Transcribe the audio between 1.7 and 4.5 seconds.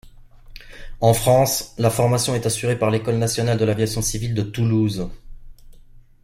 la formation est assurée par l'École nationale de l'aviation civile de